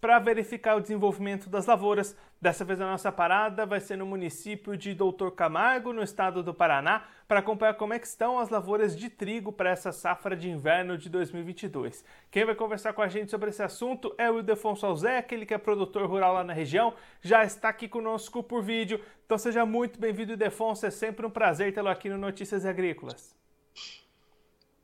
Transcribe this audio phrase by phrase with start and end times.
[0.00, 2.16] para verificar o desenvolvimento das lavouras.
[2.40, 6.54] Dessa vez a nossa parada vai ser no município de Doutor Camargo, no estado do
[6.54, 10.96] Paraná, para acompanhar como é estão as lavouras de trigo para essa safra de inverno
[10.96, 12.04] de 2022.
[12.30, 15.52] Quem vai conversar com a gente sobre esse assunto é o Ildefonso Alzé, aquele que
[15.52, 19.00] é produtor rural lá na região, já está aqui conosco por vídeo.
[19.26, 23.36] Então seja muito bem-vindo, Ildefonso, é sempre um prazer tê-lo aqui no Notícias Agrícolas.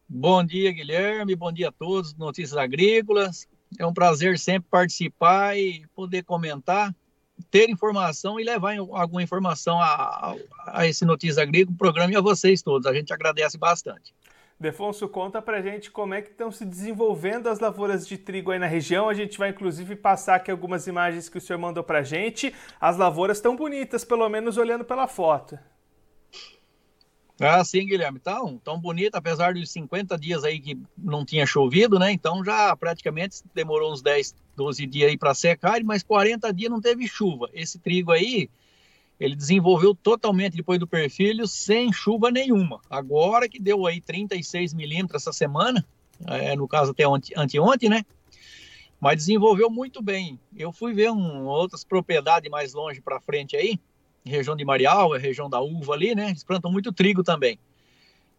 [0.08, 3.48] Bom dia, Guilherme, bom dia a todos, Notícias Agrícolas.
[3.78, 6.94] É um prazer sempre participar e poder comentar,
[7.50, 10.36] ter informação e levar alguma informação a, a,
[10.80, 12.86] a esse Notícias Agrícolas, programa e a vocês todos.
[12.86, 14.14] A gente agradece bastante.
[14.58, 18.58] Defonso, conta pra gente como é que estão se desenvolvendo as lavouras de trigo aí
[18.58, 19.08] na região.
[19.08, 22.54] A gente vai inclusive passar aqui algumas imagens que o senhor mandou pra gente.
[22.80, 25.58] As lavouras estão bonitas, pelo menos olhando pela foto.
[27.40, 28.20] Ah, sim, Guilherme.
[28.20, 32.12] Tão, tão bonita, apesar dos 50 dias aí que não tinha chovido, né?
[32.12, 36.80] Então já praticamente demorou uns 10, 12 dias aí para secar, mas 40 dias não
[36.80, 37.50] teve chuva.
[37.52, 38.48] Esse trigo aí,
[39.18, 42.80] ele desenvolveu totalmente depois do perfil sem chuva nenhuma.
[42.88, 45.84] Agora que deu aí 36 milímetros essa semana,
[46.26, 47.04] é, no caso até
[47.36, 48.04] anteontem, né?
[49.00, 50.38] Mas desenvolveu muito bem.
[50.56, 53.78] Eu fui ver um, outras propriedades mais longe para frente aí,
[54.24, 56.30] região de Marial, a região da uva ali, né?
[56.30, 57.58] Eles plantam muito trigo também.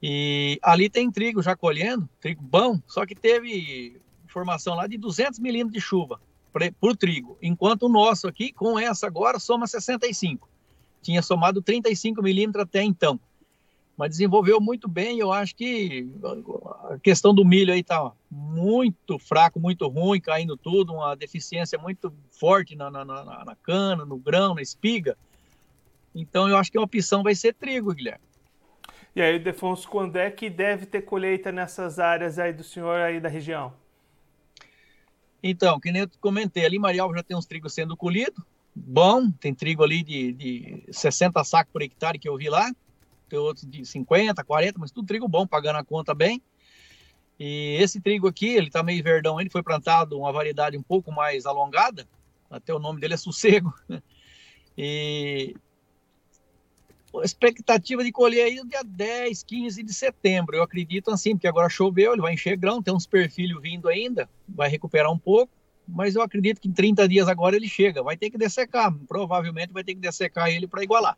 [0.01, 5.39] E ali tem trigo já colhendo, trigo bom, só que teve formação lá de 200
[5.39, 6.19] milímetros de chuva
[6.79, 10.47] por trigo, enquanto o nosso aqui, com essa agora, soma 65.
[11.01, 13.19] Tinha somado 35 milímetros até então.
[13.97, 16.07] Mas desenvolveu muito bem, eu acho que
[16.89, 22.13] a questão do milho aí tá muito fraco, muito ruim, caindo tudo, uma deficiência muito
[22.31, 25.17] forte na, na, na, na cana, no grão, na espiga.
[26.15, 28.23] Então eu acho que a opção vai ser trigo, Guilherme.
[29.13, 33.19] E aí, Defonso, quando é que deve ter colheita nessas áreas aí do senhor aí
[33.19, 33.73] da região?
[35.41, 38.43] Então, que nem eu comentei, ali em Marial já tem uns trigos sendo colhidos.
[38.75, 42.73] Bom, tem trigo ali de, de 60 sacos por hectare que eu vi lá.
[43.29, 46.41] Tem outros de 50, 40, mas tudo trigo bom, pagando a conta bem.
[47.39, 51.11] E esse trigo aqui, ele tá meio verdão, ele foi plantado uma variedade um pouco
[51.11, 52.07] mais alongada,
[52.49, 53.73] até o nome dele é Sossego.
[54.77, 55.55] E
[57.23, 60.55] expectativa de colher aí no dia 10, 15 de setembro.
[60.55, 64.29] Eu acredito assim, porque agora choveu, ele vai encher grão, tem uns perfilhos vindo ainda,
[64.47, 65.51] vai recuperar um pouco,
[65.87, 68.03] mas eu acredito que em 30 dias agora ele chega.
[68.03, 71.17] Vai ter que dessecar, provavelmente vai ter que dessecar ele para igualar.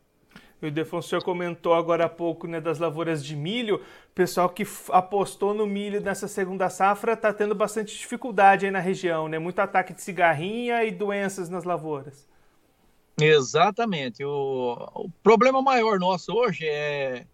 [0.59, 3.75] O Defonso comentou agora há pouco né, das lavouras de milho.
[3.75, 8.79] O pessoal que apostou no milho nessa segunda safra está tendo bastante dificuldade aí na
[8.79, 9.37] região, né?
[9.37, 12.27] Muito ataque de cigarrinha e doenças nas lavouras.
[13.19, 14.23] Exatamente.
[14.23, 17.25] O, o problema maior nosso hoje é,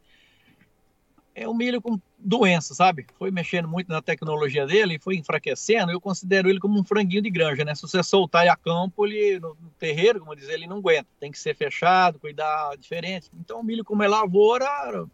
[1.35, 3.05] é o milho com doença, sabe?
[3.19, 5.91] Foi mexendo muito na tecnologia dele, foi enfraquecendo.
[5.91, 7.75] Eu considero ele como um franguinho de granja, né?
[7.75, 11.09] Se você soltar ele a campo, ele, no, no terreiro, como dizer, ele não aguenta.
[11.19, 13.29] Tem que ser fechado, cuidar diferente.
[13.37, 15.05] Então, o milho, como é lavoura,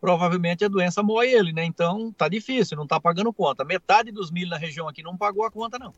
[0.00, 1.64] provavelmente a doença moe ele, né?
[1.64, 3.64] Então, tá difícil, não tá pagando conta.
[3.64, 5.92] Metade dos milho na região aqui não pagou a conta, não.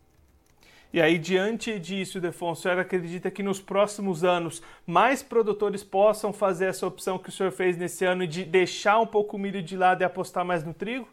[0.91, 6.33] E aí, diante disso, Defonso, o senhor acredita que nos próximos anos mais produtores possam
[6.33, 9.63] fazer essa opção que o senhor fez nesse ano de deixar um pouco o milho
[9.63, 11.07] de lado e apostar mais no trigo?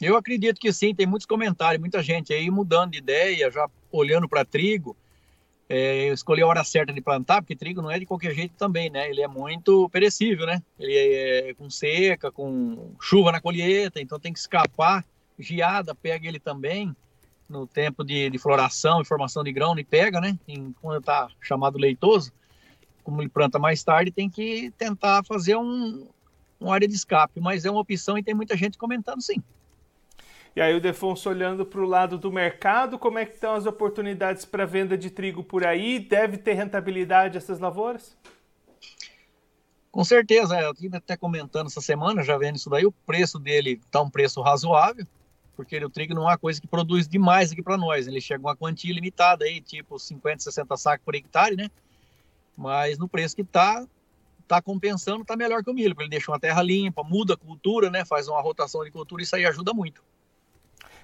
[0.00, 4.28] Eu acredito que sim, tem muitos comentários, muita gente aí mudando de ideia, já olhando
[4.28, 4.96] para trigo.
[5.70, 8.88] É, escolher a hora certa de plantar, porque trigo não é de qualquer jeito também,
[8.88, 9.10] né?
[9.10, 10.62] Ele é muito perecível, né?
[10.78, 15.04] Ele é com seca, com chuva na colheita, então tem que escapar.
[15.38, 16.96] Geada pega ele também
[17.48, 20.38] no tempo de, de floração e formação de grão, e pega, né?
[20.46, 22.32] Em, quando está chamado leitoso,
[23.02, 26.06] como ele planta mais tarde, tem que tentar fazer um,
[26.60, 29.42] uma área de escape, mas é uma opção e tem muita gente comentando sim.
[30.54, 33.64] E aí o Defonso olhando para o lado do mercado, como é que estão as
[33.64, 36.00] oportunidades para venda de trigo por aí?
[36.00, 38.16] Deve ter rentabilidade essas lavouras?
[39.90, 43.80] Com certeza, eu estive até comentando essa semana, já vendo isso daí, o preço dele
[43.84, 45.06] está um preço razoável,
[45.58, 48.06] porque o trigo não é uma coisa que produz demais aqui para nós.
[48.06, 51.68] Ele chega uma quantia limitada aí, tipo 50, 60 sacos por hectare, né?
[52.56, 53.84] Mas no preço que tá,
[54.46, 57.36] tá compensando, tá melhor que o milho, porque ele deixa uma terra limpa, muda a
[57.36, 58.04] cultura, né?
[58.04, 60.00] Faz uma rotação de cultura, isso aí ajuda muito.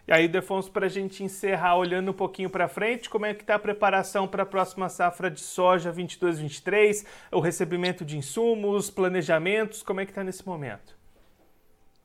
[0.07, 3.43] E aí, Defonso, para a gente encerrar, olhando um pouquinho para frente, como é que
[3.43, 9.83] está a preparação para a próxima safra de soja 22-23, o recebimento de insumos, planejamentos,
[9.83, 10.95] como é que está nesse momento?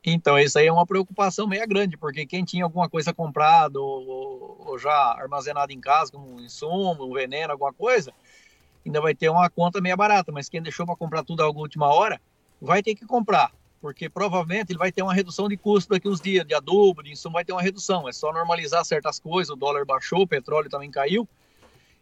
[0.05, 4.57] Então, isso aí é uma preocupação meio grande, porque quem tinha alguma coisa comprada ou,
[4.65, 8.13] ou, já armazenada em casa, como um insumo, um veneno, alguma coisa,
[8.85, 11.87] ainda vai ter uma conta meia barata, mas quem deixou para comprar tudo à última
[11.93, 12.19] hora,
[12.61, 13.51] vai ter que comprar,
[13.81, 17.11] porque provavelmente ele vai ter uma redução de custo daqui uns dias, de adubo, de
[17.11, 18.07] insumo, vai ter uma redução.
[18.07, 21.27] É só normalizar certas coisas, o dólar baixou, o petróleo também caiu,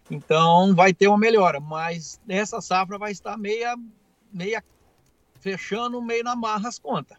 [0.09, 3.75] então vai ter uma melhora, mas essa safra vai estar meia,
[4.31, 4.63] meia
[5.39, 7.17] fechando, meio na marra as contas.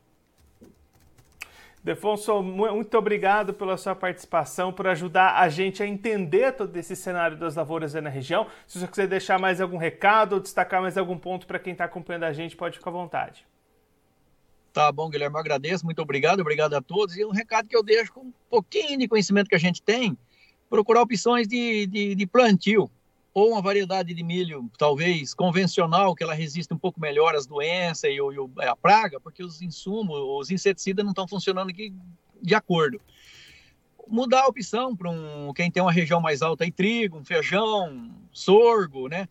[1.88, 7.34] Defonso, muito obrigado pela sua participação, por ajudar a gente a entender todo esse cenário
[7.38, 8.46] das lavouras na região.
[8.66, 11.86] Se você quiser deixar mais algum recado ou destacar mais algum ponto para quem está
[11.86, 13.46] acompanhando a gente, pode ficar à vontade.
[14.70, 17.16] Tá bom, Guilherme, eu agradeço, muito obrigado, obrigado a todos.
[17.16, 20.14] E um recado que eu deixo com um pouquinho de conhecimento que a gente tem,
[20.68, 22.90] procurar opções de, de, de plantio
[23.38, 28.10] ou uma variedade de milho, talvez convencional, que ela resista um pouco melhor às doenças
[28.10, 31.94] e, e a praga, porque os insumos, os inseticidas não estão funcionando aqui
[32.42, 33.00] de acordo.
[34.08, 38.10] Mudar a opção para um, quem tem uma região mais alta aí, trigo, um feijão,
[38.32, 39.28] sorgo, né?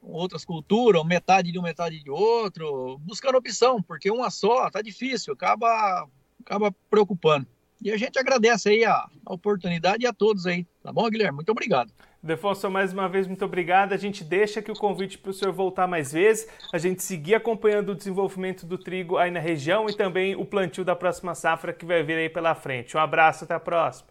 [0.00, 5.34] Outras culturas, metade de um, metade de outro, buscando opção, porque uma só tá difícil,
[5.34, 6.08] acaba,
[6.40, 7.46] acaba preocupando.
[7.82, 11.36] E a gente agradece aí a, a oportunidade e a todos aí, tá bom, Guilherme?
[11.36, 11.92] Muito obrigado.
[12.24, 13.92] Defonso, mais uma vez, muito obrigado.
[13.92, 17.34] A gente deixa aqui o convite para o senhor voltar mais vezes, a gente seguir
[17.34, 21.70] acompanhando o desenvolvimento do trigo aí na região e também o plantio da próxima safra
[21.70, 22.96] que vai vir aí pela frente.
[22.96, 24.08] Um abraço, até a próxima.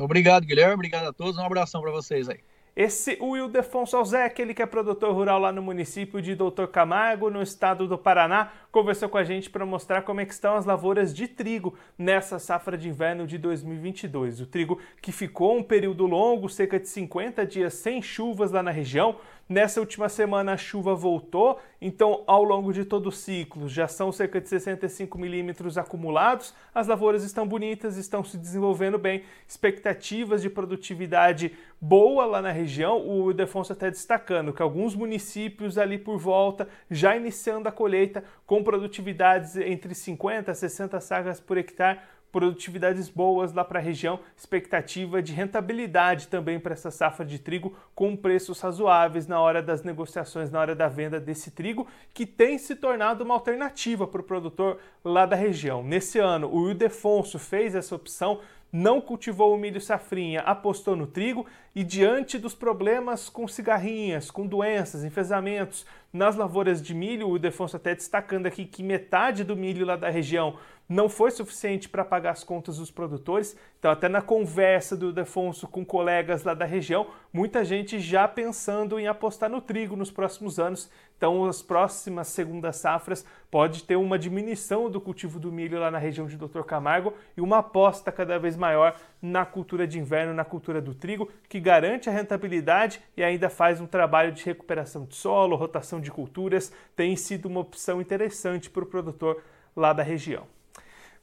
[0.00, 0.74] Obrigado, Guilherme.
[0.74, 1.38] Obrigado a todos.
[1.38, 2.40] Um abração para vocês aí.
[2.76, 7.40] Esse o Ildefonso Alzec, que é produtor rural lá no município de Doutor Camargo, no
[7.40, 11.14] estado do Paraná, conversou com a gente para mostrar como é que estão as lavouras
[11.14, 14.42] de trigo nessa safra de inverno de 2022.
[14.42, 18.70] O trigo que ficou um período longo, cerca de 50 dias sem chuvas lá na
[18.70, 19.16] região,
[19.48, 24.10] Nessa última semana a chuva voltou, então ao longo de todo o ciclo já são
[24.10, 26.52] cerca de 65 milímetros acumulados.
[26.74, 33.08] As lavouras estão bonitas, estão se desenvolvendo bem, expectativas de produtividade boa lá na região.
[33.08, 38.64] O Defonso até destacando que alguns municípios ali por volta já iniciando a colheita com
[38.64, 42.00] produtividades entre 50 a 60 sagas por hectare
[42.32, 47.74] produtividades boas lá para a região, expectativa de rentabilidade também para essa safra de trigo
[47.94, 52.58] com preços razoáveis na hora das negociações, na hora da venda desse trigo, que tem
[52.58, 55.82] se tornado uma alternativa para o produtor lá da região.
[55.82, 58.40] Nesse ano, o Ildefonso fez essa opção
[58.72, 64.46] não cultivou o milho safrinha, apostou no trigo e diante dos problemas com cigarrinhas, com
[64.46, 69.86] doenças, enfesamentos nas lavouras de milho, o Defonso até destacando aqui que metade do milho
[69.86, 70.58] lá da região
[70.88, 73.56] não foi suficiente para pagar as contas dos produtores.
[73.78, 78.98] Então, até na conversa do Defonso com colegas lá da região, muita gente já pensando
[78.98, 80.90] em apostar no trigo nos próximos anos.
[81.16, 85.98] Então, as próximas segundas safras pode ter uma diminuição do cultivo do milho lá na
[85.98, 86.62] região de Dr.
[86.62, 91.30] Camargo e uma aposta cada vez maior na cultura de inverno, na cultura do trigo,
[91.48, 96.10] que garante a rentabilidade e ainda faz um trabalho de recuperação de solo, rotação de
[96.10, 96.70] culturas.
[96.94, 99.42] Tem sido uma opção interessante para o produtor
[99.74, 100.55] lá da região.